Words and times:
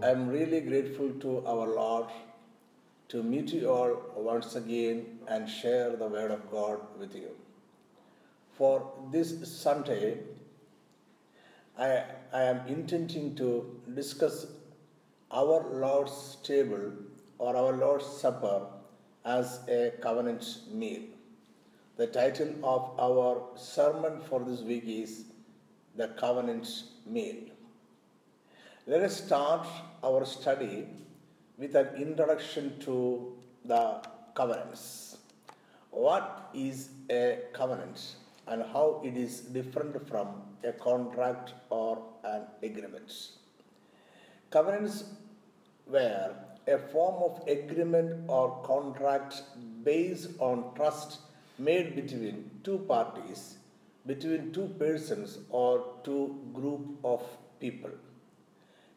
I 0.00 0.10
am 0.10 0.28
really 0.28 0.60
grateful 0.60 1.10
to 1.22 1.44
our 1.44 1.66
Lord 1.74 2.06
to 3.08 3.22
meet 3.22 3.52
you 3.52 3.68
all 3.68 3.96
once 4.14 4.54
again 4.54 5.18
and 5.26 5.50
share 5.50 5.96
the 5.96 6.06
Word 6.06 6.30
of 6.30 6.48
God 6.52 6.78
with 7.00 7.16
you. 7.16 7.30
For 8.52 8.92
this 9.10 9.32
Sunday, 9.60 10.18
I, 11.76 12.04
I 12.32 12.42
am 12.42 12.60
intending 12.68 13.34
to 13.36 13.80
discuss 13.92 14.46
our 15.32 15.66
Lord's 15.68 16.36
table 16.44 16.92
or 17.38 17.56
our 17.56 17.72
Lord's 17.72 18.06
Supper 18.06 18.66
as 19.24 19.60
a 19.68 19.94
covenant 20.00 20.58
meal. 20.70 21.02
The 21.96 22.06
title 22.06 22.54
of 22.62 23.00
our 23.00 23.48
sermon 23.56 24.20
for 24.20 24.44
this 24.44 24.60
week 24.60 24.84
is 24.86 25.24
The 25.96 26.08
Covenant 26.08 26.84
Meal. 27.04 27.57
Let 28.90 29.02
us 29.02 29.16
start 29.22 29.66
our 30.02 30.24
study 30.24 30.86
with 31.58 31.74
an 31.74 31.88
introduction 32.02 32.78
to 32.84 33.34
the 33.62 34.00
covenants. 34.34 35.18
What 35.90 36.48
is 36.54 36.88
a 37.10 37.40
covenant 37.52 38.14
and 38.46 38.62
how 38.62 39.02
it 39.04 39.14
is 39.14 39.40
different 39.40 40.08
from 40.08 40.28
a 40.64 40.72
contract 40.72 41.52
or 41.68 42.02
an 42.24 42.44
agreement? 42.62 43.12
Covenants 44.50 45.04
were 45.86 46.34
a 46.66 46.78
form 46.78 47.22
of 47.28 47.46
agreement 47.46 48.24
or 48.26 48.62
contract 48.62 49.42
based 49.84 50.30
on 50.38 50.74
trust 50.74 51.18
made 51.58 51.94
between 51.94 52.50
two 52.64 52.78
parties, 52.88 53.58
between 54.06 54.50
two 54.50 54.68
persons 54.78 55.40
or 55.50 55.84
two 56.04 56.38
group 56.54 56.98
of 57.04 57.22
people. 57.60 57.90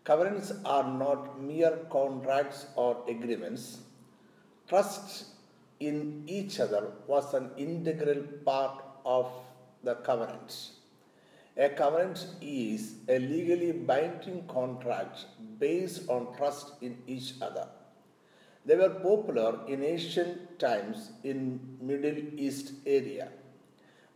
Covenants 0.04 0.52
are 0.66 0.84
not 0.84 1.40
mere 1.40 1.78
contracts 1.92 2.66
or 2.76 3.04
agreements. 3.08 3.82
Trust 4.68 5.26
in 5.80 6.24
each 6.26 6.60
other 6.60 6.92
was 7.06 7.36
an 7.36 7.52
integral 7.56 8.24
part 8.44 8.84
of 9.06 9.32
the 9.84 9.96
covenant. 9.96 10.72
A 11.56 11.70
covenant 11.70 12.26
is 12.42 12.96
a 13.08 13.20
legally 13.20 13.74
binding 13.74 14.48
contract 14.48 15.26
based 15.60 16.10
on 16.10 16.36
trust 16.36 16.74
in 16.82 16.98
each 17.06 17.34
other. 17.40 17.68
They 18.66 18.76
were 18.76 18.90
popular 18.90 19.60
in 19.68 19.84
ancient 19.84 20.58
times 20.60 21.12
in 21.24 21.78
Middle 21.80 22.18
East 22.38 22.74
area. 22.88 23.30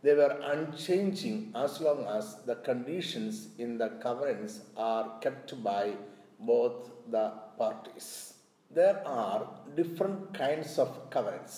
They 0.06 0.14
were 0.14 0.38
unchanging 0.54 1.50
as 1.56 1.80
long 1.80 2.04
as 2.16 2.26
the 2.48 2.54
conditions 2.66 3.48
in 3.58 3.76
the 3.76 3.88
covenants 4.04 4.60
are 4.76 5.18
kept 5.20 5.60
by 5.64 5.94
both 6.38 6.90
the 7.10 7.32
parties. 7.58 8.34
There 8.70 9.02
are 9.04 9.48
different 9.74 10.32
kinds 10.32 10.78
of 10.78 11.10
covenants. 11.10 11.56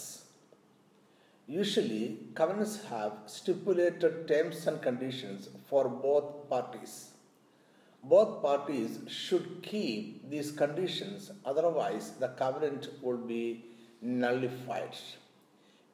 Usually, 1.46 2.20
covenants 2.34 2.82
have 2.84 3.12
stipulated 3.26 4.26
terms 4.26 4.66
and 4.66 4.80
conditions 4.80 5.50
for 5.68 5.86
both 5.90 6.48
parties. 6.48 7.10
Both 8.02 8.40
parties 8.40 8.98
should 9.08 9.62
keep 9.62 10.30
these 10.30 10.52
conditions, 10.52 11.30
otherwise, 11.44 12.12
the 12.12 12.28
covenant 12.28 12.88
would 13.02 13.28
be 13.28 13.66
nullified. 14.00 14.96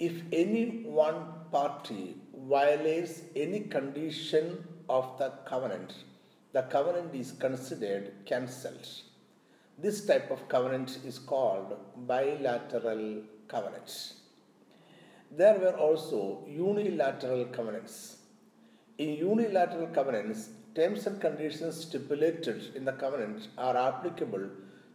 If 0.00 0.22
any 0.32 0.82
one 0.82 1.24
party 1.52 2.16
violates 2.48 3.22
any 3.36 3.60
condition 3.60 4.66
of 4.88 5.16
the 5.18 5.30
covenant, 5.46 5.94
the 6.52 6.62
covenant 6.62 7.14
is 7.14 7.30
considered 7.30 8.12
cancelled. 8.26 8.88
This 9.78 10.04
type 10.04 10.32
of 10.32 10.48
covenant 10.48 10.98
is 11.04 11.20
called 11.20 11.76
bilateral 12.08 13.22
covenant. 13.46 14.14
There 15.30 15.58
were 15.60 15.76
also 15.76 16.44
unilateral 16.48 17.44
covenants. 17.46 18.18
In 18.98 19.10
unilateral 19.14 19.88
covenants, 19.88 20.50
terms 20.74 21.06
and 21.06 21.20
conditions 21.20 21.82
stipulated 21.82 22.74
in 22.74 22.84
the 22.84 22.92
covenant 22.92 23.48
are 23.56 23.76
applicable 23.76 24.48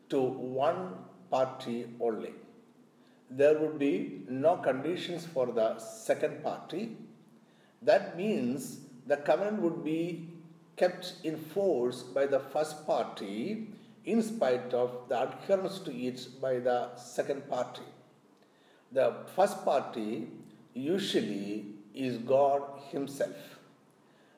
to 0.09 0.22
one 0.22 0.96
party 1.32 1.88
only. 2.02 2.34
There 3.29 3.57
would 3.59 3.78
be 3.78 4.23
no 4.28 4.57
conditions 4.57 5.25
for 5.25 5.47
the 5.47 5.79
second 5.79 6.44
party. 6.44 6.97
That 7.81 8.17
means 8.17 8.79
the 9.06 9.17
covenant 9.17 9.62
would 9.62 9.84
be 9.84 10.28
kept 10.75 11.13
in 11.23 11.38
force 11.38 12.01
by 12.01 12.25
the 12.25 12.40
first 12.40 12.85
party 12.88 13.67
in 14.06 14.23
spite 14.23 14.73
of 14.73 15.07
the 15.09 15.22
adherence 15.23 15.79
to 15.79 15.95
it 15.95 16.28
by 16.41 16.59
the 16.59 16.95
second 16.95 17.47
party. 17.50 17.84
The 18.91 19.13
first 19.35 19.63
party 19.63 20.28
usually 20.73 21.66
is 21.94 22.17
God 22.17 22.63
Himself. 22.91 23.59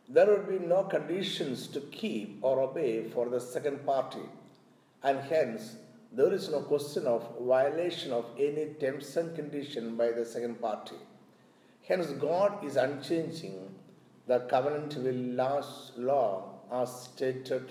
There 0.10 0.26
would 0.26 0.50
be 0.50 0.60
no 0.60 0.84
conditions 0.84 1.68
to 1.68 1.80
keep 1.80 2.40
or 2.42 2.60
obey 2.60 3.08
for 3.10 3.30
the 3.30 3.40
second 3.40 3.86
party, 3.86 4.26
and 5.04 5.20
hence 5.20 5.76
there 6.14 6.34
is 6.34 6.50
no 6.50 6.60
question 6.62 7.08
of 7.08 7.24
violation 7.40 8.12
of 8.12 8.26
any 8.38 8.66
terms 8.80 9.16
and 9.16 9.34
condition 9.36 9.96
by 9.96 10.12
the 10.12 10.26
second 10.26 10.60
party. 10.60 10.98
Hence, 11.88 12.08
God 12.08 12.64
is 12.66 12.76
unchanging. 12.76 13.74
The 14.28 14.40
covenant 14.40 14.96
will 14.98 15.24
last 15.36 15.98
long 15.98 16.60
as 16.72 17.04
stated 17.04 17.70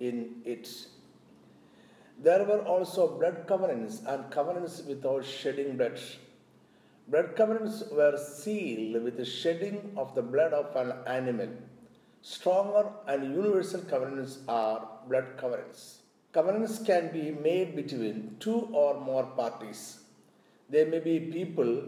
in 0.00 0.42
it. 0.44 0.68
There 2.22 2.44
were 2.44 2.62
also 2.62 3.18
blood 3.18 3.44
covenants 3.46 4.02
and 4.06 4.30
covenants 4.30 4.82
without 4.82 5.24
shedding 5.24 5.76
blood. 5.76 6.00
Blood 7.08 7.36
covenants 7.36 7.84
were 7.92 8.16
sealed 8.18 9.02
with 9.04 9.16
the 9.16 9.24
shedding 9.24 9.92
of 9.96 10.14
the 10.14 10.22
blood 10.22 10.52
of 10.52 10.74
an 10.74 10.92
animal. 11.06 11.48
Stronger 12.22 12.88
and 13.06 13.32
universal 13.32 13.80
covenants 13.82 14.38
are 14.48 14.88
blood 15.08 15.36
covenants. 15.36 16.00
Covenants 16.32 16.78
can 16.78 17.12
be 17.12 17.30
made 17.30 17.74
between 17.74 18.36
two 18.40 18.68
or 18.72 19.00
more 19.00 19.24
parties. 19.24 20.00
There 20.68 20.86
may 20.86 20.98
be 20.98 21.18
people 21.20 21.82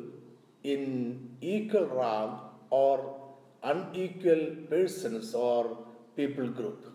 in 0.65 1.37
equal 1.41 1.87
rank 1.87 2.41
or 2.71 3.15
unequal 3.63 4.57
persons 4.71 5.35
or 5.35 5.79
people 6.17 6.49
group. 6.49 6.93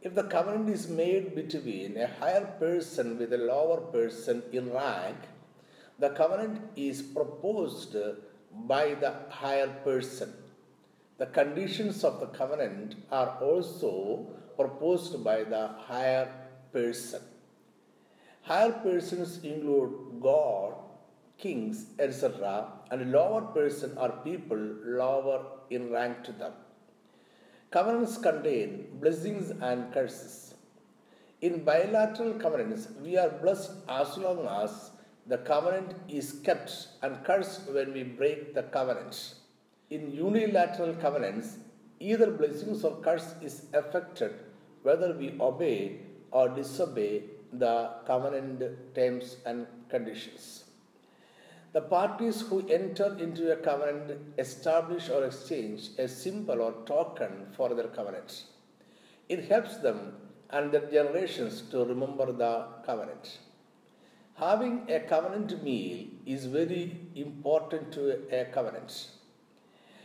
If 0.00 0.14
the 0.14 0.24
covenant 0.24 0.68
is 0.68 0.88
made 0.88 1.34
between 1.34 1.96
a 1.96 2.06
higher 2.06 2.44
person 2.60 3.18
with 3.18 3.32
a 3.32 3.38
lower 3.38 3.80
person 3.80 4.42
in 4.52 4.72
rank, 4.72 5.16
the 5.98 6.10
covenant 6.10 6.60
is 6.76 7.02
proposed 7.02 7.96
by 8.52 8.94
the 8.94 9.12
higher 9.28 9.68
person. 9.82 10.32
The 11.18 11.26
conditions 11.26 12.04
of 12.04 12.20
the 12.20 12.26
covenant 12.26 12.94
are 13.10 13.36
also 13.42 14.28
proposed 14.56 15.24
by 15.24 15.42
the 15.42 15.66
higher 15.66 16.28
person. 16.72 17.22
Higher 18.42 18.72
persons 18.72 19.40
include 19.44 20.20
God, 20.20 20.74
kings, 21.36 21.86
etc., 21.98 22.66
and 22.90 23.12
lower 23.12 23.42
person 23.42 23.96
are 23.98 24.12
people 24.24 24.56
lower 24.56 25.44
in 25.70 25.90
rank 25.90 26.24
to 26.24 26.32
them. 26.32 26.52
Covenants 27.70 28.16
contain 28.16 28.86
blessings 29.00 29.50
and 29.60 29.92
curses. 29.92 30.54
In 31.42 31.64
bilateral 31.64 32.32
covenants, 32.34 32.88
we 33.02 33.18
are 33.18 33.28
blessed 33.28 33.72
as 33.88 34.16
long 34.16 34.46
as 34.46 34.90
the 35.26 35.38
covenant 35.38 35.94
is 36.08 36.40
kept 36.42 36.88
and 37.02 37.22
cursed 37.22 37.70
when 37.70 37.92
we 37.92 38.02
break 38.02 38.54
the 38.54 38.62
covenant. 38.62 39.34
In 39.90 40.10
unilateral 40.10 40.94
covenants, 40.94 41.58
either 42.00 42.30
blessings 42.30 42.82
or 42.82 42.96
curse 43.02 43.34
is 43.42 43.66
affected 43.74 44.32
whether 44.82 45.12
we 45.12 45.34
obey 45.38 46.00
or 46.30 46.48
disobey 46.48 47.24
the 47.52 47.90
covenant 48.06 48.62
terms 48.94 49.36
and 49.46 49.66
conditions. 49.88 50.64
The 51.72 51.82
parties 51.82 52.40
who 52.40 52.66
enter 52.68 53.16
into 53.18 53.52
a 53.52 53.56
covenant 53.56 54.18
establish 54.38 55.10
or 55.10 55.24
exchange 55.24 55.90
a 55.98 56.08
symbol 56.08 56.62
or 56.62 56.72
token 56.86 57.46
for 57.56 57.74
their 57.74 57.88
covenant. 57.88 58.44
It 59.28 59.44
helps 59.44 59.76
them 59.76 60.14
and 60.50 60.72
their 60.72 60.90
generations 60.90 61.62
to 61.70 61.84
remember 61.84 62.32
the 62.32 62.64
covenant. 62.86 63.38
Having 64.36 64.90
a 64.90 65.00
covenant 65.00 65.62
meal 65.62 66.06
is 66.24 66.46
very 66.46 66.96
important 67.14 67.92
to 67.92 68.20
a 68.32 68.46
covenant. 68.46 69.08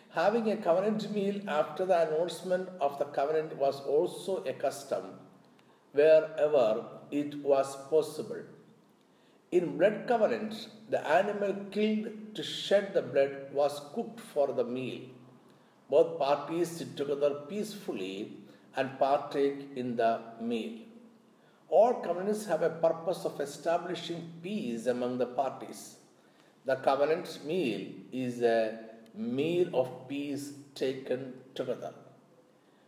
Having 0.09 0.51
a 0.51 0.57
covenant 0.57 1.11
meal 1.11 1.41
after 1.47 1.85
the 1.85 2.07
announcement 2.07 2.67
of 2.81 2.99
the 2.99 3.05
covenant 3.05 3.55
was 3.57 3.79
also 3.81 4.43
a 4.43 4.53
custom 4.53 5.03
wherever 5.93 6.85
it 7.11 7.35
was 7.43 7.75
possible. 7.89 8.43
In 9.51 9.77
blood 9.77 10.05
covenant, 10.07 10.67
the 10.89 11.07
animal 11.07 11.55
killed 11.71 12.07
to 12.35 12.43
shed 12.43 12.93
the 12.93 13.01
blood 13.01 13.53
was 13.53 13.81
cooked 13.93 14.19
for 14.19 14.47
the 14.53 14.63
meal. 14.63 15.01
Both 15.89 16.19
parties 16.19 16.71
sit 16.71 16.97
together 16.97 17.31
peacefully 17.47 18.37
and 18.75 18.97
partake 18.99 19.69
in 19.75 19.95
the 19.95 20.11
meal. 20.41 20.79
all 21.69 21.93
covenants 22.05 22.45
have 22.45 22.61
a 22.61 22.69
purpose 22.69 23.25
of 23.25 23.39
establishing 23.41 24.31
peace 24.43 24.85
among 24.85 25.17
the 25.17 25.25
parties. 25.25 25.95
The 26.65 26.75
covenant 26.87 27.39
meal 27.45 27.81
is 28.11 28.41
a 28.43 28.79
meal 29.15 29.69
of 29.73 30.07
peace 30.07 30.53
taken 30.75 31.33
together. 31.55 31.93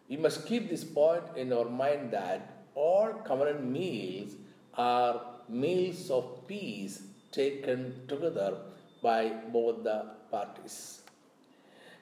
We 0.09 0.17
must 0.17 0.45
keep 0.45 0.69
this 0.69 0.83
point 0.83 1.23
in 1.35 1.51
our 1.51 1.65
mind 1.65 2.11
that 2.11 2.54
all 2.75 3.13
covenant 3.25 3.63
meals 3.65 4.33
are 4.75 5.21
meals 5.47 6.09
of 6.09 6.47
peace 6.47 7.03
taken 7.31 8.07
together 8.07 8.57
by 9.01 9.29
both 9.51 9.83
the 9.83 10.05
parties. 10.31 11.01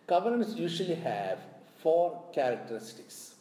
Covenants 0.08 0.56
usually 0.56 0.96
have 0.96 1.40
four 1.82 2.24
characteristics. 2.34 3.36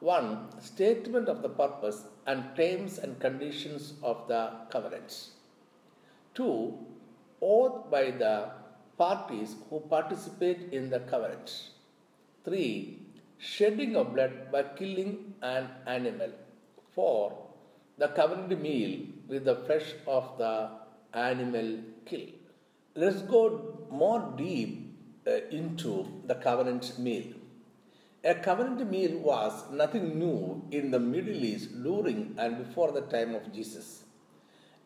One, 0.00 0.48
statement 0.60 1.28
of 1.28 1.42
the 1.42 1.48
purpose 1.48 2.04
and 2.26 2.44
terms 2.56 2.98
and 2.98 3.20
conditions 3.20 3.94
of 4.02 4.28
the 4.28 4.50
covenant. 4.70 5.28
Two, 6.34 6.78
oath 7.42 7.90
by 7.90 8.10
the 8.10 8.50
parties 8.96 9.56
who 9.68 9.80
participate 9.80 10.72
in 10.72 10.90
the 10.90 11.00
covenant. 11.00 11.70
Three, 12.44 12.98
shedding 13.40 13.96
of 13.96 14.14
blood 14.14 14.52
by 14.52 14.62
killing 14.62 15.34
an 15.42 15.68
animal. 15.86 16.30
For 16.94 17.36
the 17.98 18.08
covenant 18.08 18.60
meal 18.60 19.06
with 19.28 19.44
the 19.44 19.56
flesh 19.56 19.94
of 20.06 20.36
the 20.38 20.68
animal 21.14 21.78
killed. 22.04 22.32
Let's 22.94 23.22
go 23.22 23.86
more 23.90 24.34
deep 24.36 24.96
uh, 25.26 25.30
into 25.50 26.06
the 26.26 26.34
covenant 26.34 26.98
meal. 26.98 27.34
A 28.22 28.34
covenant 28.34 28.90
meal 28.90 29.18
was 29.18 29.70
nothing 29.72 30.18
new 30.18 30.62
in 30.70 30.90
the 30.90 30.98
Middle 30.98 31.42
East 31.42 31.82
during 31.82 32.34
and 32.36 32.58
before 32.58 32.92
the 32.92 33.02
time 33.02 33.34
of 33.34 33.52
Jesus. 33.52 34.04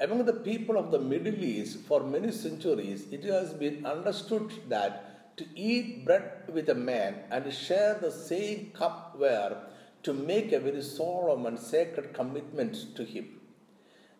Among 0.00 0.24
the 0.24 0.34
people 0.34 0.76
of 0.76 0.90
the 0.90 0.98
Middle 0.98 1.42
East 1.42 1.78
for 1.88 2.04
many 2.04 2.30
centuries, 2.30 3.06
it 3.10 3.24
has 3.24 3.52
been 3.52 3.86
understood 3.86 4.52
that 4.68 5.13
to 5.36 5.44
eat 5.54 6.04
bread 6.04 6.44
with 6.52 6.68
a 6.68 6.74
man 6.74 7.14
and 7.30 7.52
share 7.52 7.94
the 8.00 8.10
same 8.10 8.70
cup 8.78 9.16
were 9.18 9.56
to 10.02 10.12
make 10.12 10.52
a 10.52 10.60
very 10.60 10.82
solemn 10.82 11.46
and 11.46 11.58
sacred 11.58 12.12
commitment 12.12 12.94
to 12.96 13.04
him. 13.04 13.40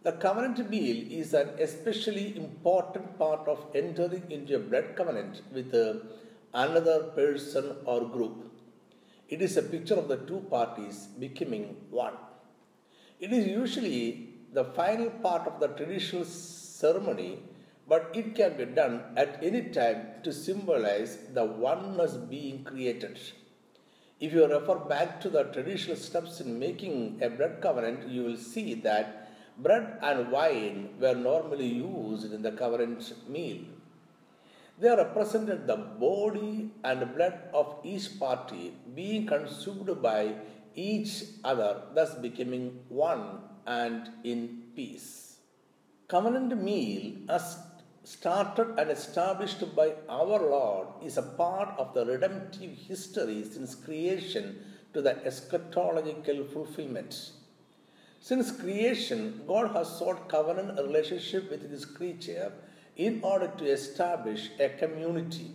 The 0.03 0.13
covenant 0.13 0.69
meal 0.69 0.99
is 1.21 1.33
an 1.35 1.51
especially 1.59 2.37
important 2.37 3.19
part 3.19 3.47
of 3.49 3.67
entering 3.75 4.25
into 4.31 4.57
a 4.57 4.59
blood 4.59 4.97
covenant 4.97 5.43
with 5.53 5.75
another 6.53 7.05
person 7.21 7.77
or 7.85 8.01
group. 8.09 8.51
It 9.29 9.41
is 9.41 9.57
a 9.57 9.63
picture 9.63 9.95
of 9.95 10.09
the 10.09 10.19
two 10.19 10.41
parties 10.51 11.07
becoming 11.19 11.77
one. 11.91 12.15
It 13.19 13.33
is 13.33 13.47
usually 13.47 14.35
the 14.53 14.65
final 14.65 15.09
part 15.11 15.47
of 15.47 15.59
the 15.61 15.69
traditional 15.69 16.25
ceremony, 16.25 17.39
but 17.89 18.11
it 18.15 18.35
can 18.35 18.57
be 18.57 18.65
done 18.65 19.03
at 19.17 19.43
any 19.43 19.63
time 19.71 20.07
to 20.23 20.33
symbolize 20.33 21.19
the 21.33 21.45
oneness 21.45 22.13
being 22.15 22.65
created. 22.65 23.19
If 24.21 24.33
you 24.33 24.47
refer 24.47 24.77
back 24.77 25.21
to 25.23 25.29
the 25.29 25.45
traditional 25.45 25.97
steps 25.97 26.41
in 26.41 26.59
making 26.59 27.21
a 27.21 27.29
blood 27.29 27.61
covenant, 27.61 28.09
you 28.09 28.23
will 28.23 28.37
see 28.37 28.75
that 28.75 29.25
Bread 29.57 29.99
and 30.03 30.33
wine 30.33 30.89
were 30.99 31.15
normally 31.15 31.67
used 31.67 32.33
in 32.33 32.43
the 32.43 32.51
covenant 32.51 33.13
meal. 33.29 33.61
They 34.81 34.89
represented 34.89 35.69
the 35.69 35.77
body 35.77 36.71
and 36.83 37.15
blood 37.15 37.39
of 37.53 37.77
each 37.85 38.19
party 38.19 38.75
being 38.97 39.27
consumed 39.27 40.03
by 40.03 40.35
each 40.75 41.23
other, 41.45 41.83
thus 41.95 42.17
becoming 42.17 42.81
one 42.89 43.43
and 43.65 44.11
in 44.25 44.63
peace. 44.75 45.37
Covenant 46.09 46.61
meal, 46.61 47.13
as 47.29 47.57
started 48.05 48.79
and 48.79 48.91
established 48.91 49.75
by 49.75 49.95
our 50.09 50.39
Lord, 50.39 50.89
is 51.03 51.17
a 51.17 51.23
part 51.23 51.71
of 51.79 51.95
the 51.95 52.05
redemptive 52.05 52.77
history 52.77 53.43
since 53.45 53.75
creation 53.75 54.63
to 54.93 55.03
the 55.03 55.15
eschatological 55.15 56.47
fulfillment. 56.53 57.31
Since 58.21 58.53
creation, 58.53 59.43
God 59.47 59.73
has 59.73 59.99
sought 59.99 60.29
covenant 60.29 60.79
relationship 60.79 61.51
with 61.51 61.71
his 61.71 61.85
creature 61.85 62.53
in 62.97 63.21
order 63.23 63.51
to 63.59 63.65
establish 63.65 64.51
a 64.61 64.69
community. 64.69 65.51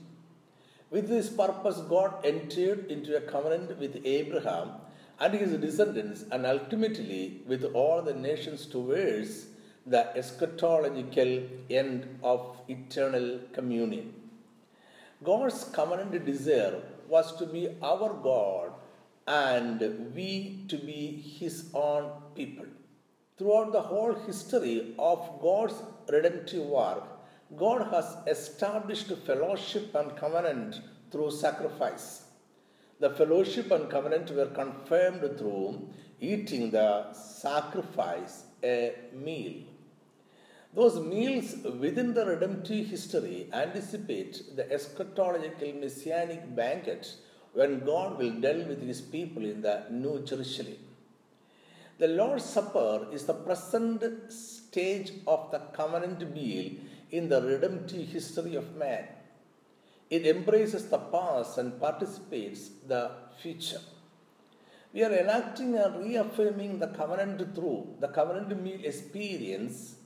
With 0.91 1.07
this 1.07 1.29
purpose, 1.29 1.77
God 1.77 2.25
entered 2.25 2.91
into 2.91 3.15
a 3.15 3.21
covenant 3.21 3.77
with 3.79 4.01
Abraham 4.03 4.71
and 5.19 5.33
his 5.33 5.53
descendants 5.53 6.25
and 6.31 6.45
ultimately 6.45 7.41
with 7.47 7.63
all 7.73 8.01
the 8.01 8.13
nations 8.13 8.65
towards 8.65 9.47
the 9.85 10.09
eschatological 10.15 11.47
end 11.69 12.19
of 12.23 12.57
eternal 12.67 13.39
communion. 13.53 14.13
God's 15.23 15.63
covenant 15.63 16.25
desire 16.25 16.81
was 17.07 17.35
to 17.37 17.45
be 17.45 17.69
our 17.81 18.13
God 18.23 18.71
and 19.27 20.13
we 20.15 20.65
to 20.69 20.77
be 20.77 21.21
his 21.39 21.69
own 21.73 22.11
people. 22.35 22.65
Throughout 23.37 23.71
the 23.71 23.81
whole 23.81 24.13
history 24.13 24.93
of 24.99 25.39
God's 25.41 25.75
redemptive 26.09 26.65
work, 26.65 27.03
God 27.57 27.87
has 27.91 28.17
established 28.27 29.11
fellowship 29.25 29.95
and 29.95 30.15
covenant 30.15 30.81
through 31.11 31.31
sacrifice. 31.31 32.23
The 32.99 33.11
fellowship 33.11 33.71
and 33.71 33.89
covenant 33.89 34.29
were 34.31 34.47
confirmed 34.47 35.37
through 35.37 35.89
eating 36.19 36.69
the 36.71 37.13
sacrifice, 37.13 38.43
a 38.63 38.95
meal. 39.13 39.63
Those 40.73 40.99
meals 40.99 41.55
within 41.79 42.13
the 42.13 42.25
redemptive 42.25 42.87
history 42.87 43.47
anticipate 43.51 44.55
the 44.55 44.63
eschatological 44.65 45.79
messianic 45.79 46.55
banquet 46.55 47.15
when 47.53 47.79
God 47.79 48.17
will 48.19 48.31
deal 48.31 48.67
with 48.67 48.81
his 48.81 49.01
people 49.01 49.43
in 49.43 49.61
the 49.61 49.85
New 49.89 50.23
Jerusalem. 50.23 50.77
The 51.97 52.07
Lord's 52.07 52.45
Supper 52.45 53.07
is 53.11 53.25
the 53.25 53.33
present 53.33 54.03
stage 54.31 55.11
of 55.27 55.51
the 55.51 55.59
covenant 55.73 56.33
meal 56.33 56.71
in 57.11 57.27
the 57.27 57.41
redemptive 57.41 58.07
history 58.07 58.55
of 58.55 58.75
man. 58.75 59.07
It 60.09 60.25
embraces 60.25 60.87
the 60.87 60.97
past 60.97 61.57
and 61.57 61.79
participates 61.79 62.69
the 62.87 63.11
future. 63.41 63.81
We 64.91 65.03
are 65.03 65.13
enacting 65.13 65.75
and 65.75 66.03
reaffirming 66.03 66.79
the 66.79 66.87
covenant 66.87 67.53
through 67.53 67.95
the 67.99 68.07
covenant 68.07 68.59
meal 68.61 68.79
experience, 68.83 69.97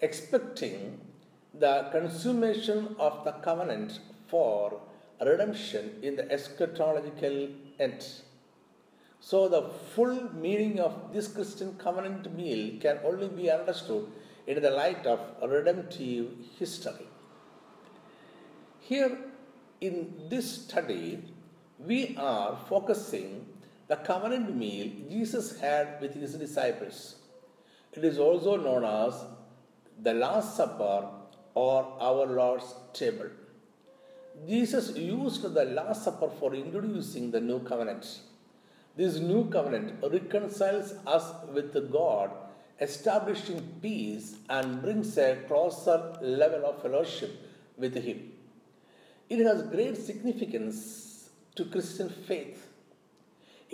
expecting 0.00 1.00
the 1.52 1.88
consummation 1.92 2.96
of 2.98 3.24
the 3.24 3.32
covenant 3.32 4.00
for 4.26 4.80
redemption 5.20 6.00
in 6.02 6.16
the 6.16 6.24
eschatological 6.24 7.54
end. 7.78 8.04
So, 9.20 9.48
the 9.48 9.62
full 9.94 10.34
meaning 10.34 10.80
of 10.80 11.12
this 11.12 11.28
Christian 11.28 11.76
covenant 11.76 12.34
meal 12.36 12.78
can 12.80 12.98
only 13.04 13.28
be 13.28 13.48
understood 13.48 14.08
in 14.46 14.60
the 14.60 14.70
light 14.70 15.06
of 15.06 15.20
redemptive 15.40 16.32
history. 16.58 17.06
Here 18.80 19.16
in 19.80 20.12
this 20.28 20.64
study, 20.64 21.22
we 21.78 22.16
are 22.18 22.58
focusing 22.68 23.46
the 23.88 23.96
covenant 23.96 24.56
meal 24.56 24.90
Jesus 25.10 25.60
had 25.60 26.00
with 26.00 26.14
his 26.14 26.34
disciples. 26.34 27.16
It 27.92 28.04
is 28.04 28.18
also 28.18 28.56
known 28.56 28.84
as 28.84 29.14
the 30.02 30.14
Last 30.14 30.56
Supper 30.56 31.08
or 31.54 31.96
our 32.00 32.26
Lord's 32.26 32.74
table. 32.92 33.28
Jesus 34.48 34.96
used 34.96 35.42
the 35.54 35.64
Last 35.64 36.04
Supper 36.04 36.28
for 36.40 36.54
introducing 36.54 37.30
the 37.30 37.40
new 37.40 37.60
covenant. 37.60 38.20
This 38.96 39.18
new 39.18 39.48
covenant 39.48 40.02
reconciles 40.02 40.94
us 41.06 41.32
with 41.52 41.92
God, 41.92 42.30
establishing 42.80 43.60
peace, 43.80 44.36
and 44.48 44.82
brings 44.82 45.16
a 45.18 45.36
closer 45.46 46.16
level 46.20 46.64
of 46.66 46.82
fellowship 46.82 47.30
with 47.76 47.94
Him. 47.94 48.32
It 49.28 49.44
has 49.44 49.62
great 49.62 49.96
significance 49.96 51.30
to 51.54 51.64
Christian 51.64 52.08
faith. 52.08 52.66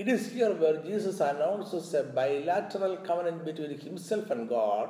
It 0.00 0.08
is 0.08 0.32
here 0.32 0.52
where 0.54 0.78
Jesus 0.82 1.20
announces 1.20 1.92
a 1.92 2.02
bilateral 2.02 2.96
covenant 3.08 3.44
between 3.44 3.78
Himself 3.78 4.30
and 4.30 4.48
God, 4.48 4.88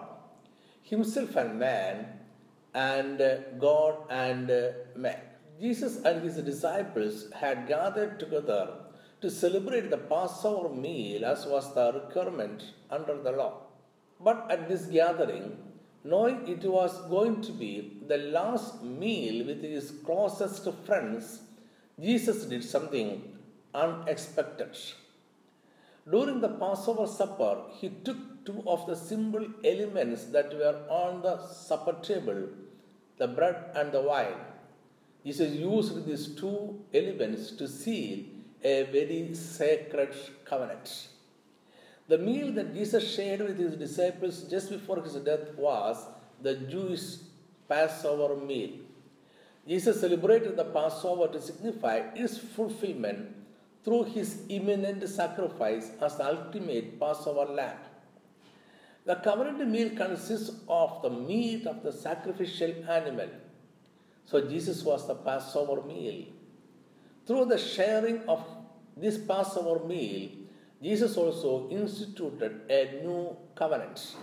Himself 0.83 1.35
and 1.35 1.59
man, 1.59 2.07
and 2.75 3.21
uh, 3.21 3.39
God 3.59 3.95
and 4.09 4.49
uh, 4.49 4.69
man. 4.95 5.19
Jesus 5.61 5.97
and 6.05 6.23
his 6.23 6.37
disciples 6.51 7.17
had 7.33 7.67
gathered 7.67 8.21
together 8.21 8.63
to 9.21 9.29
celebrate 9.31 9.91
the 9.91 9.99
Passover 10.13 10.73
meal 10.73 11.25
as 11.25 11.45
was 11.45 11.75
the 11.75 11.87
requirement 11.93 12.63
under 12.89 13.21
the 13.21 13.33
law. 13.33 13.55
But 14.21 14.47
at 14.49 14.69
this 14.69 14.87
gathering, 14.87 15.59
knowing 16.05 16.47
it 16.47 16.65
was 16.65 16.95
going 17.09 17.43
to 17.43 17.53
be 17.53 18.01
the 18.07 18.19
last 18.39 18.85
meal 18.85 19.45
with 19.45 19.63
his 19.63 19.91
closest 20.07 20.67
friends, 20.87 21.43
Jesus 21.99 22.45
did 22.45 22.65
something 22.65 23.11
unexpected. 23.75 24.77
During 26.09 26.41
the 26.41 26.49
Passover 26.49 27.07
supper, 27.07 27.63
he 27.79 27.89
took 27.89 28.45
two 28.45 28.63
of 28.67 28.87
the 28.87 28.97
simple 28.97 29.47
elements 29.65 30.25
that 30.27 30.53
were 30.55 30.79
on 30.89 31.23
the 31.23 31.47
supper 31.47 31.97
table 32.03 32.49
the 33.19 33.29
bread 33.29 33.57
and 33.75 33.93
the 33.93 34.01
wine. 34.01 34.41
Jesus 35.25 35.53
used 35.55 36.07
these 36.07 36.29
two 36.35 36.81
elements 36.95 37.51
to 37.53 37.69
seal 37.69 38.21
a 38.65 38.85
very 38.85 39.35
sacred 39.35 40.15
covenant. 40.47 41.09
The 42.09 42.17
meal 42.17 42.51
that 42.53 42.75
Jesus 42.75 43.15
shared 43.15 43.41
with 43.41 43.59
his 43.59 43.77
disciples 43.77 44.45
just 44.45 44.71
before 44.71 45.03
his 45.03 45.15
death 45.17 45.55
was 45.57 46.07
the 46.41 46.55
Jewish 46.55 47.17
Passover 47.69 48.35
meal. 48.37 48.71
Jesus 49.69 50.01
celebrated 50.01 50.57
the 50.57 50.65
Passover 50.65 51.29
to 51.29 51.41
signify 51.41 51.97
its 52.15 52.39
fulfillment 52.39 53.37
through 53.85 54.05
his 54.05 54.43
imminent 54.49 55.09
sacrifice 55.09 55.91
as 56.01 56.17
the 56.17 56.27
ultimate 56.27 56.99
Passover 57.01 57.53
lamb. 57.53 57.79
The 59.07 59.17
covenant 59.17 59.67
meal 59.69 59.91
consists 59.97 60.51
of 60.69 61.03
the 61.03 61.11
meat 61.11 61.67
of 61.67 61.83
the 61.83 61.93
sacrificial 61.93 62.73
animal. 62.89 63.29
So 64.27 64.47
Jesus 64.47 64.83
was 64.85 65.07
the 65.07 65.15
Passover 65.15 65.83
meal. 65.83 66.27
Through 67.27 67.47
the 67.47 67.59
sharing 67.59 68.21
of 68.29 68.45
this 68.97 69.19
Passover 69.19 69.85
meal, 69.87 70.31
Jesus 70.83 71.17
also 71.17 71.69
instituted 71.71 72.61
a 72.69 73.01
new 73.03 73.37
covenant. 73.55 74.15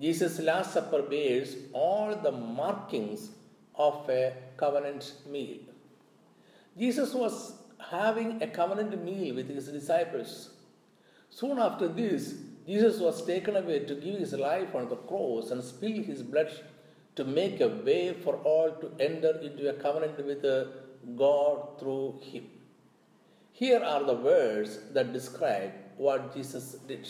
Jesus' 0.00 0.40
Last 0.40 0.72
Supper 0.72 1.02
bears 1.02 1.56
all 1.72 2.16
the 2.16 2.32
markings 2.32 3.30
of 3.74 4.08
a 4.08 4.34
covenant 4.56 5.14
meal. 5.30 5.58
Jesus 6.78 7.14
was 7.14 7.54
having 7.90 8.42
a 8.42 8.46
covenant 8.46 9.02
meal 9.04 9.34
with 9.34 9.48
his 9.48 9.68
disciples. 9.68 10.50
Soon 11.30 11.58
after 11.58 11.88
this, 11.88 12.34
Jesus 12.66 13.00
was 13.00 13.26
taken 13.26 13.56
away 13.56 13.80
to 13.80 13.94
give 13.94 14.18
his 14.18 14.32
life 14.34 14.74
on 14.74 14.88
the 14.88 14.96
cross 14.96 15.50
and 15.50 15.62
spill 15.62 16.02
his 16.02 16.22
blood 16.22 16.52
to 17.16 17.24
make 17.24 17.60
a 17.60 17.68
way 17.68 18.14
for 18.14 18.36
all 18.36 18.70
to 18.70 18.90
enter 19.00 19.38
into 19.40 19.68
a 19.68 19.74
covenant 19.74 20.24
with 20.24 20.42
God 21.16 21.78
through 21.78 22.20
him. 22.22 22.44
Here 23.52 23.82
are 23.82 24.02
the 24.04 24.14
words 24.14 24.78
that 24.92 25.12
describe 25.12 25.72
what 25.96 26.34
Jesus 26.34 26.76
did. 26.88 27.08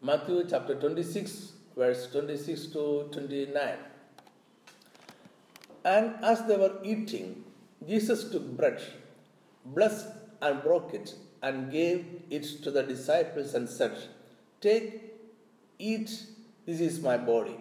Matthew 0.00 0.44
chapter 0.48 0.74
26, 0.74 1.52
verse 1.76 2.08
26 2.12 2.66
to 2.68 3.08
29. 3.12 3.74
And 5.84 6.14
as 6.24 6.46
they 6.46 6.56
were 6.56 6.78
eating, 6.82 7.44
Jesus 7.86 8.30
took 8.30 8.56
bread, 8.56 8.82
blessed 9.64 10.08
and 10.42 10.62
broke 10.62 10.94
it, 10.94 11.14
and 11.42 11.70
gave 11.70 12.22
it 12.30 12.42
to 12.62 12.70
the 12.70 12.82
disciples 12.82 13.54
and 13.54 13.68
said, 13.68 13.96
Take, 14.60 15.14
eat, 15.78 16.26
this 16.66 16.80
is 16.80 17.00
my 17.00 17.16
body. 17.18 17.56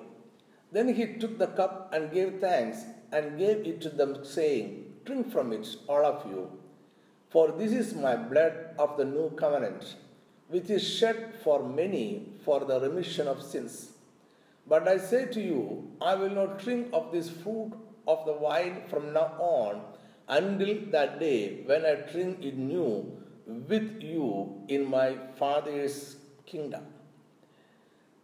Then 0.72 0.94
he 0.94 1.06
took 1.06 1.38
the 1.38 1.48
cup 1.48 1.94
and 1.94 2.12
gave 2.12 2.40
thanks 2.40 2.84
and 3.12 3.38
gave 3.38 3.68
it 3.68 3.82
to 3.82 3.90
them, 3.90 4.24
saying, 4.24 4.94
Drink 5.06 5.32
from 5.32 5.52
it, 5.52 5.68
all 5.88 6.06
of 6.06 6.26
you, 6.26 6.50
for 7.30 7.52
this 7.52 7.72
is 7.72 7.94
my 7.94 8.16
blood 8.16 8.54
of 8.80 8.96
the 8.98 9.06
new 9.06 9.30
covenant, 9.32 9.96
which 10.48 10.70
is 10.70 10.88
shed 10.88 11.34
for 11.44 11.68
many 11.68 12.30
for 12.46 12.62
the 12.62 12.80
remission 12.80 13.28
of 13.28 13.42
sins. 13.42 13.92
But 14.66 14.88
I 14.88 14.98
say 14.98 15.26
to 15.26 15.42
you, 15.42 15.92
I 16.02 16.16
will 16.16 16.30
not 16.30 16.60
drink 16.60 16.88
of 16.94 17.12
this 17.12 17.30
fruit 17.30 17.74
of 18.08 18.26
the 18.26 18.34
vine 18.36 18.84
from 18.90 19.12
now 19.12 19.34
on 19.40 19.82
until 20.28 20.78
that 20.92 21.20
day 21.20 21.62
when 21.66 21.86
I 21.86 21.96
drink 22.12 22.44
it 22.44 22.58
new 22.58 23.12
with 23.46 24.02
you 24.02 24.64
in 24.68 24.90
my 24.90 25.18
Father's 25.38 26.16
kingdom. 26.46 26.86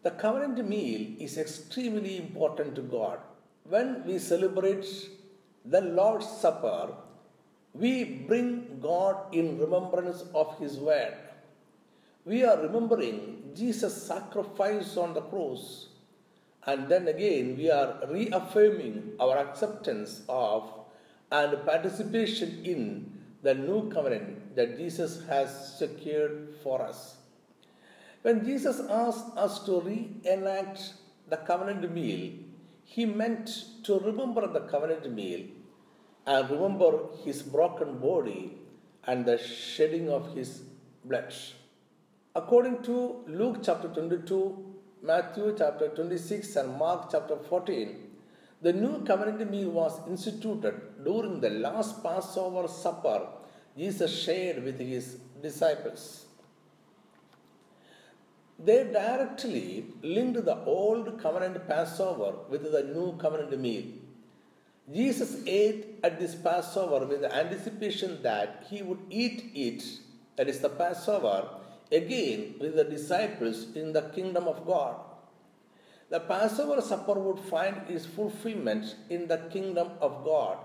The 0.02 0.12
covenant 0.12 0.68
meal 0.68 1.16
is 1.20 1.38
extremely 1.38 2.18
important 2.18 2.76
to 2.76 2.82
God. 2.82 3.20
When 3.64 4.06
we 4.06 4.18
celebrate 4.18 4.86
the 5.66 5.82
Lord's 5.82 6.28
Supper, 6.28 6.94
we 7.74 8.04
bring 8.28 8.80
God 8.82 9.34
in 9.34 9.60
remembrance 9.60 10.24
of 10.34 10.58
His 10.58 10.78
word. 10.78 11.18
We 12.26 12.44
are 12.44 12.62
remembering 12.62 13.52
Jesus' 13.56 14.02
sacrifice 14.02 14.96
on 14.96 15.14
the 15.14 15.22
cross, 15.22 15.88
and 16.66 16.88
then 16.88 17.08
again 17.08 17.58
we 17.58 17.70
are 17.70 18.00
reaffirming 18.08 19.14
our 19.20 19.38
acceptance 19.38 20.24
of 20.30 20.79
and 21.32 21.66
participation 21.66 22.62
in 22.64 23.12
the 23.44 23.54
new 23.54 23.90
covenant 23.90 24.56
that 24.56 24.78
Jesus 24.78 25.24
has 25.28 25.78
secured 25.78 26.56
for 26.64 26.82
us. 26.82 27.18
When 28.22 28.44
Jesus 28.44 28.82
asked 28.90 29.38
us 29.38 29.64
to 29.66 29.80
reenact 29.80 30.94
the 31.30 31.38
covenant 31.38 31.92
meal, 31.94 32.34
he 32.84 33.06
meant 33.06 33.66
to 33.84 34.00
remember 34.00 34.48
the 34.48 34.62
covenant 34.62 35.12
meal 35.14 35.46
and 36.26 36.50
remember 36.50 37.00
his 37.24 37.42
broken 37.42 38.00
body 38.00 38.58
and 39.06 39.26
the 39.26 39.38
shedding 39.38 40.10
of 40.10 40.34
his 40.36 40.64
blood. 41.06 41.34
According 42.36 42.84
to 42.84 43.24
Luke 43.28 43.60
chapter 43.64 43.88
22, 43.88 44.66
Matthew 45.02 45.56
chapter 45.58 45.88
26, 45.90 46.56
and 46.58 46.78
Mark 46.78 47.10
chapter 47.12 47.38
14, 47.38 48.09
the 48.62 48.74
new 48.74 49.04
covenant 49.10 49.50
meal 49.50 49.70
was 49.82 50.00
instituted 50.08 51.04
during 51.04 51.40
the 51.40 51.50
last 51.50 52.04
Passover 52.04 52.68
supper 52.68 53.20
Jesus 53.78 54.12
shared 54.24 54.64
with 54.64 54.80
his 54.80 55.06
disciples 55.42 56.26
they 58.68 58.84
directly 58.84 59.86
linked 60.04 60.44
the 60.44 60.58
old 60.66 61.18
covenant 61.22 61.66
Passover 61.66 62.34
with 62.50 62.70
the 62.70 62.84
new 62.84 63.16
covenant 63.18 63.58
meal. 63.58 63.86
Jesus 64.94 65.38
ate 65.46 66.00
at 66.04 66.20
this 66.20 66.36
Passover 66.36 67.06
with 67.06 67.22
the 67.22 67.34
anticipation 67.34 68.22
that 68.22 68.66
he 68.70 68.82
would 68.82 69.00
eat 69.10 69.52
it, 69.56 69.84
that 70.36 70.50
is 70.50 70.60
the 70.60 70.68
Passover, 70.68 71.48
again 71.90 72.56
with 72.60 72.76
the 72.76 72.84
disciples 72.84 73.68
in 73.76 73.94
the 73.94 74.02
kingdom 74.14 74.46
of 74.46 74.66
God. 74.66 74.96
The 76.10 76.20
Passover 76.20 76.82
supper 76.82 77.14
would 77.14 77.40
find 77.40 77.88
its 77.88 78.06
fulfillment 78.06 78.96
in 79.10 79.28
the 79.28 79.38
kingdom 79.52 79.90
of 80.02 80.24
God, 80.24 80.58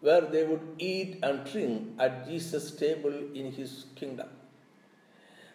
where 0.00 0.22
they 0.22 0.44
would 0.44 0.66
eat 0.78 1.18
and 1.22 1.44
drink 1.44 1.96
at 1.98 2.26
Jesus' 2.26 2.70
table 2.70 3.12
in 3.34 3.52
his 3.52 3.86
kingdom. 3.94 4.28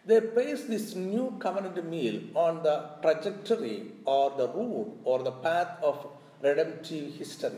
They 0.05 0.21
place 0.21 0.65
this 0.65 0.93
new 0.93 1.35
covenant 1.39 1.83
meal 1.89 2.21
on 2.35 2.61
the 2.61 2.89
trajectory 3.01 3.93
or 4.05 4.29
the 4.37 4.47
route 4.47 4.93
or 5.03 5.23
the 5.23 5.31
path 5.31 5.81
of 5.81 6.07
redemptive 6.43 7.15
history. 7.15 7.57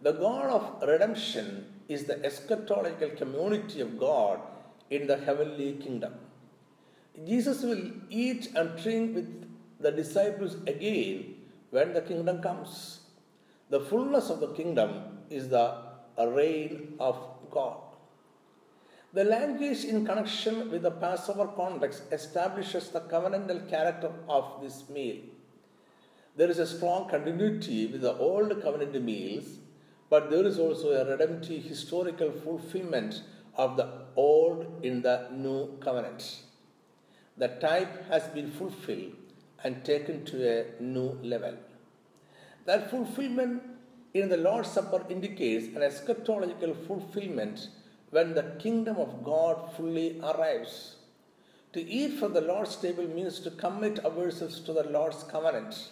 The 0.00 0.12
God 0.12 0.46
of 0.50 0.88
redemption 0.88 1.66
is 1.88 2.04
the 2.04 2.14
eschatological 2.14 3.18
community 3.18 3.82
of 3.82 3.98
God 3.98 4.40
in 4.88 5.06
the 5.06 5.18
heavenly 5.18 5.74
kingdom. 5.74 6.14
Jesus 7.26 7.62
will 7.62 7.90
eat 8.08 8.50
and 8.56 8.76
drink 8.82 9.14
with 9.14 9.44
the 9.84 9.92
disciples 9.92 10.54
again 10.66 11.34
when 11.70 11.92
the 11.92 12.00
kingdom 12.00 12.40
comes. 12.40 13.00
The 13.70 13.80
fullness 13.80 14.30
of 14.30 14.40
the 14.40 14.52
kingdom 14.58 14.90
is 15.28 15.48
the 15.48 15.64
reign 16.18 16.94
of 16.98 17.16
God. 17.50 17.76
The 19.12 19.24
language 19.24 19.84
in 19.84 20.06
connection 20.06 20.70
with 20.70 20.82
the 20.82 20.90
Passover 20.90 21.46
context 21.48 22.02
establishes 22.10 22.88
the 22.88 23.02
covenantal 23.02 23.68
character 23.68 24.10
of 24.28 24.60
this 24.62 24.88
meal. 24.88 25.18
There 26.36 26.50
is 26.50 26.58
a 26.58 26.66
strong 26.66 27.08
continuity 27.08 27.86
with 27.86 28.00
the 28.00 28.14
old 28.14 28.60
covenant 28.62 29.00
meals, 29.04 29.58
but 30.10 30.30
there 30.30 30.46
is 30.46 30.58
also 30.58 30.88
a 30.92 31.04
redemptive 31.10 31.62
historical 31.62 32.32
fulfillment 32.32 33.22
of 33.56 33.76
the 33.76 33.88
old 34.16 34.66
in 34.82 35.02
the 35.02 35.28
new 35.32 35.78
covenant. 35.78 36.42
The 37.36 37.48
type 37.48 38.08
has 38.08 38.24
been 38.28 38.50
fulfilled 38.50 39.23
and 39.64 39.84
taken 39.84 40.24
to 40.26 40.36
a 40.48 40.82
new 40.82 41.18
level. 41.22 41.56
That 42.66 42.90
fulfillment 42.90 43.62
in 44.14 44.28
the 44.28 44.36
Lord's 44.36 44.70
Supper 44.70 45.04
indicates 45.08 45.66
an 45.74 45.82
eschatological 45.82 46.86
fulfillment 46.86 47.68
when 48.10 48.34
the 48.34 48.54
kingdom 48.60 48.96
of 48.96 49.24
God 49.24 49.72
fully 49.76 50.20
arrives. 50.20 50.96
To 51.72 51.82
eat 51.82 52.20
from 52.20 52.32
the 52.32 52.40
Lord's 52.40 52.76
table 52.76 53.08
means 53.08 53.40
to 53.40 53.50
commit 53.50 54.04
ourselves 54.04 54.60
to 54.60 54.72
the 54.72 54.84
Lord's 54.84 55.24
covenant. 55.24 55.90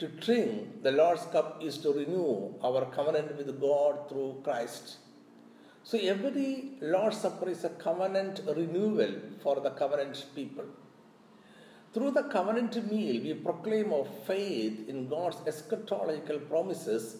To 0.00 0.08
drink 0.08 0.82
the 0.82 0.92
Lord's 0.92 1.24
cup 1.26 1.62
is 1.64 1.78
to 1.78 1.92
renew 1.92 2.54
our 2.62 2.84
covenant 2.94 3.36
with 3.38 3.60
God 3.60 4.08
through 4.08 4.42
Christ. 4.44 4.98
So 5.82 5.96
every 5.98 6.72
Lord's 6.82 7.16
Supper 7.16 7.48
is 7.48 7.64
a 7.64 7.70
covenant 7.70 8.42
renewal 8.46 9.14
for 9.42 9.60
the 9.60 9.70
covenant 9.70 10.26
people. 10.34 10.66
Through 11.94 12.12
the 12.12 12.24
covenant 12.24 12.90
meal, 12.90 13.22
we 13.22 13.34
proclaim 13.34 13.92
our 13.92 14.06
faith 14.26 14.88
in 14.88 15.08
God's 15.08 15.36
eschatological 15.36 16.48
promises 16.48 17.16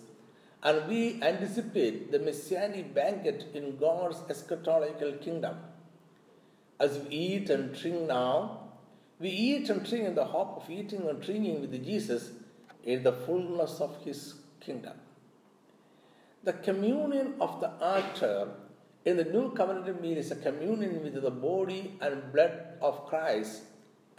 and 0.63 0.87
we 0.89 1.23
anticipate 1.23 2.11
the 2.13 2.19
messianic 2.19 2.95
banquet 2.95 3.47
in 3.55 3.77
God's 3.79 4.19
eschatological 4.29 5.21
kingdom. 5.21 5.57
As 6.81 6.99
we 6.99 7.09
eat 7.09 7.51
and 7.51 7.75
drink 7.75 8.09
now, 8.09 8.69
We 9.21 9.31
eat 9.31 9.69
and 9.69 9.85
drink 9.85 10.07
in 10.07 10.15
the 10.15 10.25
hope 10.25 10.59
of 10.59 10.71
eating 10.71 11.09
and 11.09 11.21
drinking 11.21 11.61
with 11.61 11.85
Jesus 11.85 12.31
in 12.85 13.03
the 13.03 13.13
fullness 13.13 13.81
of 13.81 13.97
his 14.05 14.35
kingdom. 14.61 14.95
The 16.45 16.53
communion 16.53 17.35
of 17.41 17.61
the 17.61 17.71
altar 17.81 18.49
in 19.05 19.17
the 19.17 19.25
new 19.25 19.51
covenant 19.55 20.01
meal 20.01 20.19
is 20.19 20.31
a 20.31 20.37
communion 20.37 21.03
with 21.03 21.21
the 21.21 21.33
body 21.33 21.99
and 22.01 22.33
blood 22.33 22.79
of 22.81 23.07
Christ, 23.07 23.63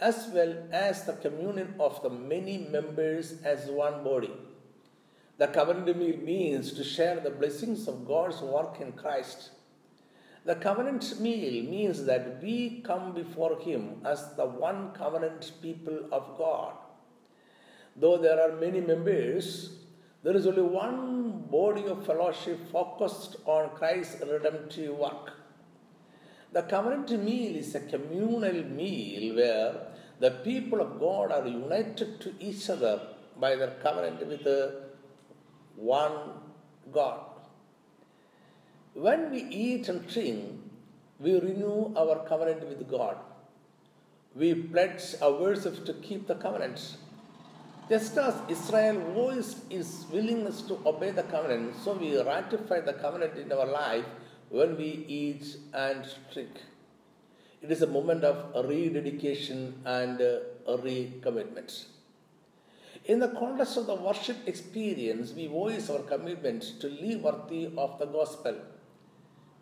as 0.00 0.28
well 0.32 0.56
as 0.72 1.04
the 1.04 1.12
communion 1.12 1.74
of 1.78 2.02
the 2.02 2.10
many 2.10 2.58
members 2.58 3.34
as 3.44 3.68
one 3.68 4.02
body. 4.02 4.32
The 5.36 5.48
covenant 5.48 5.96
meal 5.96 6.16
means 6.18 6.72
to 6.72 6.84
share 6.84 7.20
the 7.20 7.30
blessings 7.30 7.86
of 7.86 8.06
God's 8.06 8.40
work 8.40 8.80
in 8.80 8.92
Christ. 8.92 9.50
The 10.44 10.54
covenant 10.54 11.20
meal 11.20 11.64
means 11.64 12.04
that 12.04 12.42
we 12.42 12.80
come 12.80 13.12
before 13.12 13.58
Him 13.60 14.00
as 14.04 14.34
the 14.36 14.46
one 14.46 14.92
covenant 14.92 15.52
people 15.60 16.06
of 16.10 16.36
God. 16.38 16.74
Though 17.96 18.16
there 18.16 18.40
are 18.40 18.56
many 18.56 18.80
members, 18.80 19.76
there 20.22 20.36
is 20.36 20.46
only 20.46 20.62
one 20.62 21.44
body 21.50 21.86
of 21.86 22.06
fellowship 22.06 22.70
focused 22.70 23.36
on 23.44 23.76
Christ's 23.76 24.22
redemptive 24.22 24.94
work. 24.96 25.32
The 26.52 26.62
covenant 26.62 27.10
meal 27.22 27.56
is 27.56 27.74
a 27.74 27.80
communal 27.80 28.64
meal 28.64 29.36
where 29.36 29.89
the 30.20 30.30
people 30.48 30.80
of 30.80 31.00
God 31.00 31.32
are 31.32 31.46
united 31.46 32.20
to 32.20 32.34
each 32.38 32.68
other 32.68 33.00
by 33.38 33.56
their 33.56 33.74
covenant 33.82 34.26
with 34.26 34.44
the 34.44 34.82
one 35.76 36.12
God. 36.92 37.20
When 38.94 39.30
we 39.30 39.42
eat 39.44 39.88
and 39.88 40.06
drink, 40.06 40.60
we 41.18 41.38
renew 41.38 41.94
our 41.96 42.26
covenant 42.28 42.68
with 42.68 42.88
God. 42.90 43.16
We 44.34 44.54
pledge 44.54 45.14
ourselves 45.22 45.80
to 45.80 45.94
keep 45.94 46.26
the 46.26 46.34
covenant. 46.34 46.96
Just 47.88 48.16
as 48.18 48.34
Israel 48.48 49.00
voiced 49.14 49.58
its 49.70 50.06
willingness 50.12 50.62
to 50.62 50.78
obey 50.86 51.10
the 51.10 51.24
covenant, 51.24 51.74
so 51.82 51.94
we 51.94 52.20
ratify 52.22 52.80
the 52.80 52.92
covenant 52.92 53.36
in 53.36 53.50
our 53.52 53.66
life 53.66 54.04
when 54.48 54.76
we 54.76 55.04
eat 55.08 55.56
and 55.72 56.06
drink. 56.32 56.60
It 57.62 57.70
is 57.70 57.82
a 57.82 57.86
moment 57.86 58.24
of 58.24 58.66
rededication 58.66 59.82
and 59.84 60.20
uh, 60.20 60.38
recommitment. 60.66 61.84
In 63.04 63.18
the 63.18 63.28
context 63.28 63.76
of 63.76 63.86
the 63.86 63.94
worship 63.94 64.36
experience, 64.46 65.32
we 65.32 65.46
voice 65.46 65.90
our 65.90 65.98
commitment 65.98 66.62
to 66.80 66.88
live 66.88 67.22
worthy 67.22 67.70
of 67.76 67.98
the 67.98 68.06
gospel. 68.06 68.56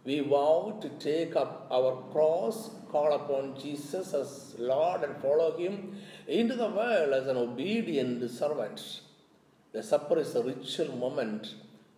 We 0.05 0.21
vow 0.21 0.79
to 0.81 0.89
take 1.01 1.35
up 1.35 1.67
our 1.73 2.03
cross, 2.13 2.71
call 2.93 3.13
upon 3.13 3.59
Jesus 3.61 4.15
as 4.15 4.55
Lord, 4.59 5.03
and 5.03 5.21
follow 5.21 5.57
Him 5.57 5.97
into 6.29 6.55
the 6.55 6.69
world 6.69 7.13
as 7.13 7.27
an 7.27 7.37
obedient 7.37 8.31
servant. 8.31 9.01
The 9.73 9.83
supper 9.83 10.19
is 10.21 10.37
a 10.37 10.43
ritual 10.43 10.97
moment 10.97 11.55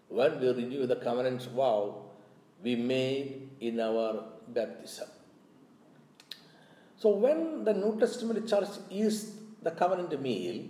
when 0.08 0.40
we 0.40 0.48
renew 0.48 0.86
the 0.86 0.96
covenant 0.96 1.42
vow 1.54 2.06
we 2.62 2.74
made 2.74 3.50
in 3.60 3.78
our 3.80 4.24
baptism. 4.48 5.08
So, 7.02 7.08
when 7.08 7.64
the 7.64 7.72
New 7.72 7.98
Testament 7.98 8.46
church 8.46 8.72
eats 8.90 9.32
the 9.62 9.70
covenant 9.70 10.20
meal, 10.20 10.64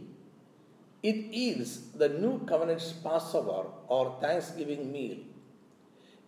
it 1.03 1.19
is 1.33 1.91
the 2.03 2.09
New 2.09 2.47
Covenant's 2.47 2.93
Passover 2.93 3.67
or 3.89 4.17
Thanksgiving 4.21 4.93
meal. 4.93 5.17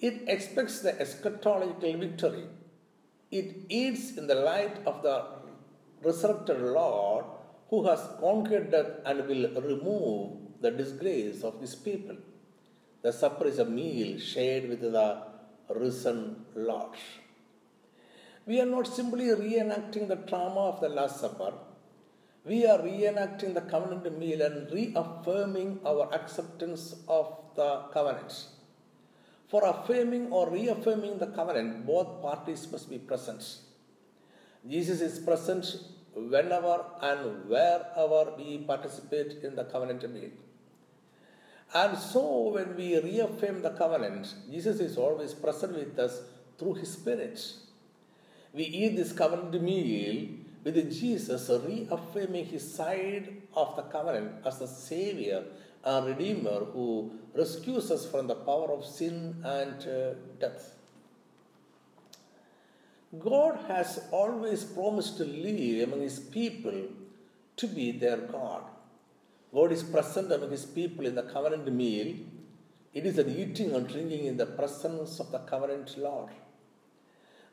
It 0.01 0.25
expects 0.27 0.81
the 0.81 0.95
eschatological 0.95 2.01
victory. 2.01 2.47
It 3.31 3.55
eats 3.69 4.17
in 4.17 4.27
the 4.27 4.35
light 4.35 4.77
of 4.87 5.05
the 5.05 5.25
resurrected 6.03 6.61
Lord 6.61 7.25
who 7.71 7.87
has 7.87 8.01
conquered 8.19 8.73
death 8.73 8.91
and 9.07 9.29
will 9.29 9.51
remove 9.63 10.33
the 10.61 10.73
disgrace 10.73 11.45
of 11.45 11.61
his 11.61 11.77
people. 11.77 12.17
The 13.03 13.13
supper 13.13 13.47
is 13.47 13.61
a 13.61 13.65
meal 13.65 14.19
shared 14.19 14.69
with 14.69 14.81
the 14.81 15.23
risen 15.69 16.45
Lord. 16.57 16.97
We 18.45 18.61
are 18.61 18.67
not 18.67 18.87
simply 18.87 19.27
reenacting 19.27 20.09
the 20.09 20.17
trauma 20.17 20.61
of 20.71 20.81
the 20.81 20.89
Last 20.89 21.21
Supper, 21.21 21.53
we 22.45 22.67
are 22.67 22.79
reenacting 22.79 23.55
the 23.55 23.61
covenant 23.61 24.19
meal 24.19 24.43
and 24.43 24.69
reaffirming 24.73 25.79
our 25.87 26.13
acceptance 26.13 26.97
of 27.07 27.39
the 27.55 27.83
covenant. 27.93 28.47
For 29.49 29.65
affirming 29.65 30.33
or 30.33 30.51
reaffirming 30.51 31.19
the 31.19 31.29
covenant, 31.29 31.87
both 31.87 32.21
parties 32.21 32.67
must 32.73 32.91
be 32.91 32.99
present. 32.99 33.59
Jesus 34.69 35.01
is 35.01 35.21
present 35.21 35.77
whenever 36.15 36.85
and 37.01 37.49
wherever 37.49 38.33
we 38.37 38.59
participate 38.59 39.45
in 39.45 39.55
the 39.55 39.65
covenant 39.65 40.11
meal. 40.13 40.31
And 41.75 41.97
so, 41.97 42.49
when 42.49 42.77
we 42.77 42.99
reaffirm 42.99 43.63
the 43.63 43.71
covenant, 43.71 44.35
Jesus 44.51 44.81
is 44.81 44.99
always 44.99 45.33
present 45.33 45.75
with 45.75 45.99
us 45.99 46.23
through 46.59 46.75
His 46.75 46.93
Spirit. 46.93 47.41
We 48.53 48.65
eat 48.65 48.97
this 48.97 49.13
covenant 49.13 49.61
meal 49.63 50.29
with 50.65 50.77
Jesus 50.93 51.49
reaffirming 51.49 52.47
his 52.47 52.75
side 52.75 53.43
of 53.55 53.75
the 53.77 53.83
covenant 53.83 54.47
as 54.47 54.59
the 54.59 54.69
Savior 54.69 55.45
and 55.85 56.07
Redeemer 56.07 56.65
who 56.73 57.13
rescues 57.35 57.91
us 57.91 58.07
from 58.07 58.27
the 58.27 58.35
power 58.35 58.71
of 58.73 58.85
sin 58.85 59.37
and 59.45 59.89
uh, 59.89 60.15
death. 60.39 60.75
God 63.19 63.59
has 63.69 64.01
always 64.11 64.65
promised 64.65 65.19
to 65.19 65.25
live 65.25 65.89
among 65.89 66.01
His 66.01 66.19
people 66.19 66.85
to 67.57 67.67
be 67.67 67.93
their 67.93 68.17
God. 68.17 68.63
God 69.53 69.71
is 69.71 69.83
present 69.83 70.33
among 70.33 70.51
His 70.51 70.65
people 70.65 71.05
in 71.05 71.15
the 71.15 71.25
covenant 71.25 71.71
meal. 71.71 72.15
It 72.95 73.05
is 73.05 73.19
an 73.19 73.29
eating 73.29 73.75
and 73.75 73.87
drinking 73.87 74.25
in 74.25 74.37
the 74.39 74.47
presence 74.47 75.21
of 75.21 75.31
the 75.31 75.41
covenant 75.41 75.99
Lord. 75.99 76.31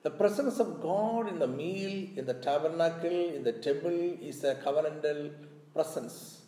The 0.01 0.11
presence 0.11 0.59
of 0.59 0.81
God 0.81 1.27
in 1.27 1.39
the 1.39 1.47
meal, 1.47 2.07
in 2.15 2.25
the 2.25 2.33
tabernacle, 2.33 3.35
in 3.35 3.43
the 3.43 3.51
temple 3.51 4.17
is 4.21 4.43
a 4.45 4.55
covenantal 4.55 5.31
presence. 5.73 6.43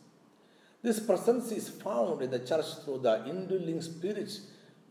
This 0.81 0.99
presence 0.99 1.51
is 1.51 1.67
found 1.67 2.21
in 2.21 2.31
the 2.31 2.39
church 2.39 2.65
through 2.83 2.99
the 2.99 3.25
indwelling 3.27 3.81
Spirit 3.81 4.39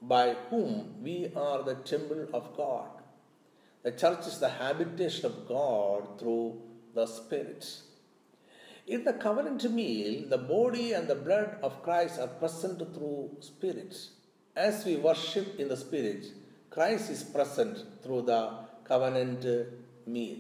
by 0.03 0.37
whom 0.51 1.03
we 1.03 1.33
are 1.35 1.63
the 1.63 1.77
temple 1.77 2.27
of 2.35 2.55
God. 2.55 2.91
The 3.83 3.93
church 3.93 4.27
is 4.27 4.39
the 4.39 4.51
habitation 4.51 5.25
of 5.25 5.49
God 5.49 6.19
through 6.19 6.61
the 6.95 7.07
Spirit. 7.07 7.67
In 8.87 9.05
the 9.05 9.15
covenant 9.15 9.73
meal, 9.73 10.29
the 10.29 10.37
body 10.37 10.93
and 10.93 11.09
the 11.09 11.15
blood 11.15 11.57
of 11.63 11.83
Christ 11.83 12.21
are 12.21 12.27
present 12.27 12.79
through 12.95 13.37
Spirit. 13.41 13.97
As 14.55 14.85
we 14.85 14.97
worship 14.97 15.59
in 15.59 15.69
the 15.69 15.77
Spirit, 15.79 16.27
Christ 16.71 17.11
is 17.11 17.23
present 17.25 17.79
through 18.03 18.23
the 18.23 18.51
covenant 18.85 19.45
meal. 20.07 20.39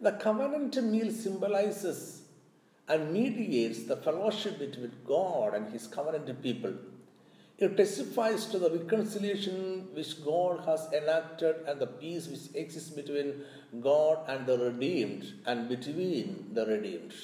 The 0.00 0.12
covenant 0.12 0.80
meal 0.84 1.10
symbolizes 1.10 2.22
and 2.88 3.12
mediates 3.12 3.84
the 3.84 3.96
fellowship 3.96 4.58
between 4.60 4.92
God 5.04 5.54
and 5.54 5.72
His 5.72 5.88
covenant 5.88 6.42
people. 6.42 6.74
It 7.58 7.76
testifies 7.76 8.46
to 8.46 8.58
the 8.60 8.70
reconciliation 8.70 9.88
which 9.92 10.24
God 10.24 10.64
has 10.64 10.88
enacted 10.92 11.56
and 11.66 11.80
the 11.80 11.88
peace 11.88 12.28
which 12.28 12.54
exists 12.54 12.90
between 12.90 13.42
God 13.80 14.18
and 14.28 14.46
the 14.46 14.56
redeemed 14.58 15.24
and 15.44 15.68
between 15.68 16.50
the 16.52 16.64
redeemed. 16.64 17.14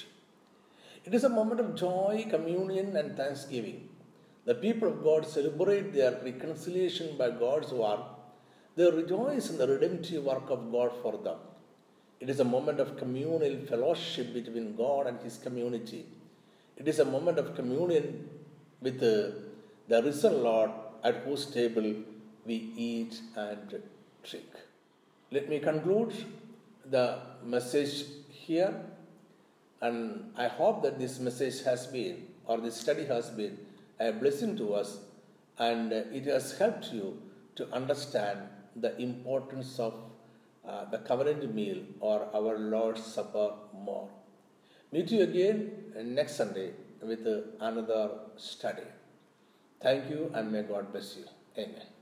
It 1.05 1.15
is 1.15 1.23
a 1.23 1.29
moment 1.29 1.61
of 1.61 1.77
joy, 1.77 2.27
communion, 2.29 2.97
and 2.97 3.17
thanksgiving. 3.17 3.91
The 4.47 4.55
people 4.55 4.89
of 4.89 5.03
God 5.03 5.27
celebrate 5.27 5.93
their 5.93 6.13
reconciliation 6.23 7.17
by 7.17 7.31
God's 7.31 7.73
work. 7.73 8.01
They 8.77 8.91
rejoice 8.91 9.51
in 9.51 9.57
the 9.59 9.67
redemptive 9.67 10.25
work 10.25 10.51
of 10.51 10.71
God 10.71 10.93
for 11.03 11.17
them. 11.17 11.39
It 12.21 12.29
is 12.29 12.41
a 12.41 12.45
moment 12.45 12.81
of 12.81 12.97
communal 12.97 13.57
fellowship 13.67 14.35
between 14.35 14.77
God 14.77 15.07
and 15.07 15.21
His 15.21 15.39
community. 15.39 16.07
It 16.77 16.89
is 16.89 16.99
a 16.99 17.05
moment 17.05 17.39
of 17.39 17.55
communion 17.55 18.29
with 18.81 19.01
the, 19.01 19.35
the 19.89 20.03
risen 20.03 20.43
Lord 20.43 20.71
at 21.03 21.17
whose 21.25 21.47
table 21.47 21.95
we 22.45 22.55
eat 22.77 23.21
and 23.37 23.81
drink. 24.29 24.51
Let 25.31 25.49
me 25.49 25.59
conclude 25.59 26.13
the 26.91 27.19
message 27.43 28.05
here, 28.29 28.75
and 29.81 30.33
I 30.37 30.49
hope 30.49 30.83
that 30.83 30.99
this 30.99 31.19
message 31.19 31.63
has 31.65 31.87
been, 31.87 32.27
or 32.47 32.59
this 32.59 32.77
study 32.77 33.05
has 33.07 33.31
been, 33.31 33.59
a 34.01 34.13
blessing 34.13 34.57
to 34.57 34.75
us 34.75 34.99
and 35.59 35.93
it 35.93 36.25
has 36.27 36.59
helped 36.59 36.93
you 36.93 37.21
to 37.57 37.69
understand 37.73 38.41
the 38.77 39.01
importance 39.01 39.79
of 39.79 39.95
uh, 40.67 40.85
the 40.87 40.99
covenant 40.99 41.55
meal 41.55 41.83
or 42.01 42.29
our 42.35 42.59
Lord's 42.59 43.05
Supper 43.05 43.53
more. 43.73 44.09
Meet 44.93 45.11
you 45.11 45.23
again 45.23 45.93
next 46.05 46.37
Sunday 46.37 46.73
with 47.03 47.27
another 47.61 48.11
study. 48.37 48.89
Thank 49.83 50.11
you 50.11 50.31
and 50.35 50.51
may 50.51 50.63
God 50.63 50.91
bless 50.91 51.17
you. 51.17 51.25
Amen. 51.57 51.94